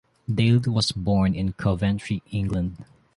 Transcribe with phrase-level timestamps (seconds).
[0.27, 2.85] Dale was born in Coventry, England.